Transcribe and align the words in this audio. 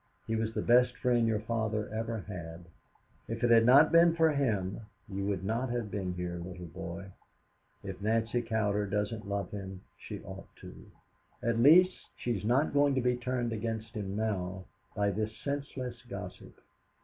He 0.25 0.35
was 0.35 0.55
the 0.55 0.63
best 0.63 0.97
friend 0.97 1.27
your 1.27 1.41
father 1.41 1.87
ever 1.89 2.21
had. 2.27 2.65
If 3.27 3.43
it 3.43 3.51
had 3.51 3.67
not 3.67 3.91
been 3.91 4.15
for 4.15 4.31
him 4.31 4.79
you 5.07 5.27
would 5.27 5.43
not 5.43 5.69
have 5.69 5.91
been 5.91 6.13
here, 6.15 6.37
little 6.43 6.65
boy. 6.65 7.11
If 7.83 8.01
Nancy 8.01 8.41
Cowder 8.41 8.87
doesn't 8.87 9.27
love 9.27 9.51
him, 9.51 9.81
she 9.95 10.19
ought 10.23 10.49
to. 10.61 10.73
At 11.43 11.59
least 11.59 11.95
she 12.17 12.35
is 12.35 12.43
not 12.43 12.73
going 12.73 12.95
to 12.95 13.01
be 13.01 13.15
turned 13.15 13.53
against 13.53 13.91
him 13.93 14.15
now 14.15 14.65
by 14.95 15.11
this 15.11 15.37
senseless 15.37 16.01
gossip." 16.09 16.59